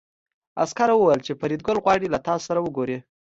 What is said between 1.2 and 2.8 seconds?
چې فریدګل غواړي له تاسو سره